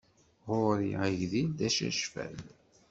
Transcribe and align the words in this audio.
Ɣur-i 0.55 0.91
agdil 1.07 1.49
d 1.57 1.59
acacfal. 1.67 2.37